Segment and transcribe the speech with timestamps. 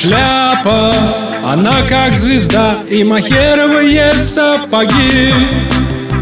[0.00, 0.92] Шляпа,
[1.44, 5.34] она как звезда И махеровые сапоги.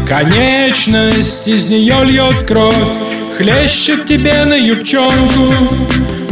[0.07, 2.73] Конечность, из нее льет кровь
[3.37, 5.53] Хлещет тебе на юбчонку.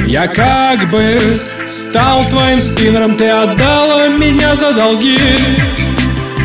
[0.07, 1.19] Я как бы
[1.67, 5.19] стал твоим спиннером Ты отдала меня за долги.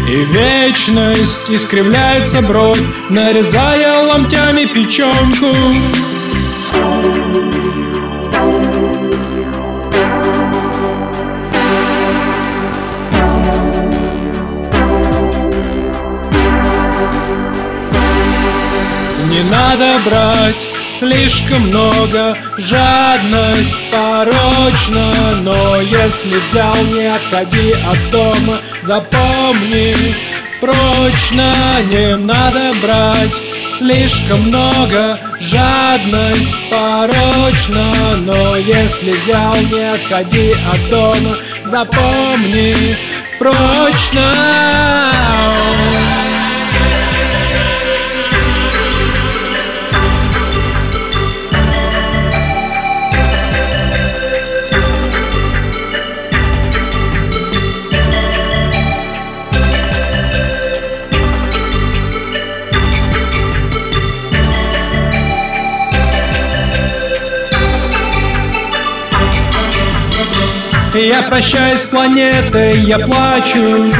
[0.06, 5.46] И вечность искривляется бровь, нарезая ломтями печенку.
[19.40, 22.36] Не надо брать слишком много.
[22.58, 28.58] Жадность порочна Но если взял, не отходи от дома.
[28.82, 29.94] Запомни
[30.60, 31.54] прочно
[31.90, 33.32] Не надо брать
[33.78, 35.18] слишком много.
[35.40, 41.36] Жадность порочна Но если взял, не отходи от дома.
[41.64, 42.74] Запомни
[43.38, 44.20] прочно
[70.94, 73.92] Я прощаюсь с планетой, я плачу,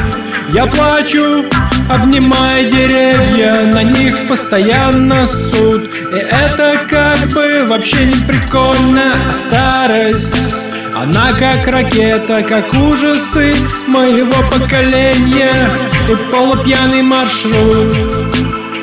[0.53, 1.45] я плачу,
[1.89, 5.89] обнимая деревья, на них постоянно суд.
[6.13, 10.37] И это как бы вообще не прикольно, а старость,
[10.95, 13.55] она как ракета, как ужасы
[13.87, 15.73] моего поколения
[16.09, 17.95] и полупьяный маршрут.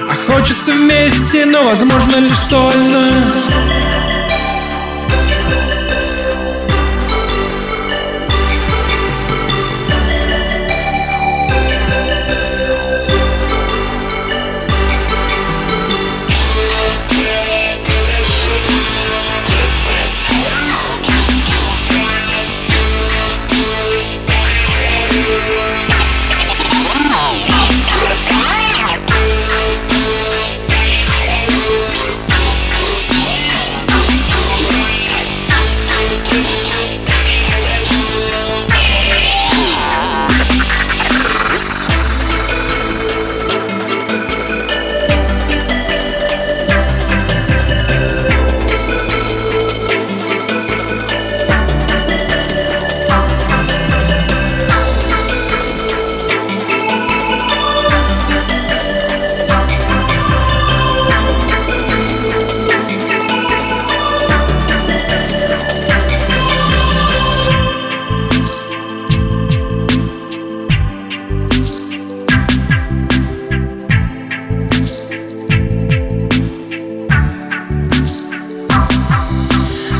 [0.09, 3.86] А хочется вместе, но возможно лишь стольно.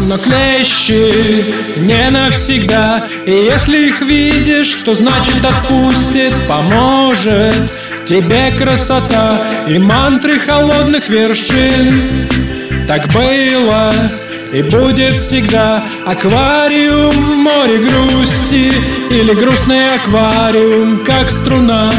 [0.08, 1.44] Но клещи
[1.80, 3.10] не навсегда.
[3.26, 7.74] И если их видишь, то значит отпустит Поможет
[8.06, 12.30] тебе красота И мантры холодных вершин.
[12.88, 13.92] Так было
[14.54, 15.84] и будет всегда.
[16.06, 18.72] Аквариум море грусти
[19.10, 21.92] Или грустный аквариум, как струна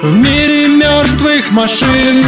[0.00, 2.24] В мире мертвых машин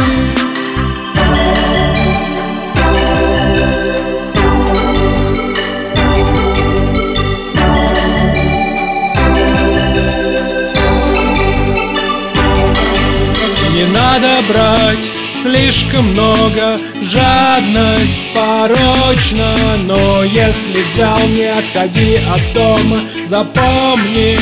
[14.43, 19.77] надо брать слишком много Жадность порочна.
[19.83, 23.01] Но если взял, не отходи от дома.
[23.25, 24.37] Запомни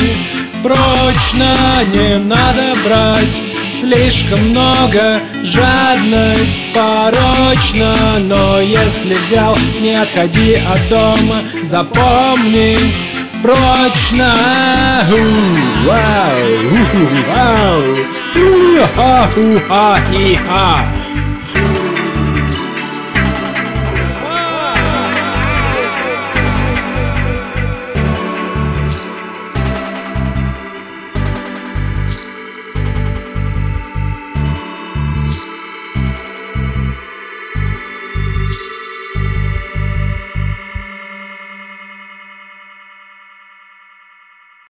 [0.62, 1.54] прочно
[1.94, 3.40] Не надо брать.
[3.80, 8.18] Слишком много Жадность порочна.
[8.20, 11.42] Но если взял, не отходи от дома.
[11.62, 12.76] Запомни
[13.42, 14.32] прочно.
[15.84, 16.48] Вау,
[17.28, 17.82] вау,
[18.34, 21.01] Уха-ху-ха-хи-ха